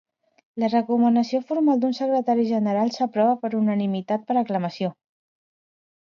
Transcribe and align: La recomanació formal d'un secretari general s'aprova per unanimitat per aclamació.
La 0.61 0.67
recomanació 0.73 1.41
formal 1.49 1.83
d'un 1.83 1.91
secretari 1.97 2.45
general 2.51 2.89
s'aprova 2.95 3.35
per 3.43 3.51
unanimitat 3.59 4.25
per 4.31 4.37
aclamació. 4.43 4.91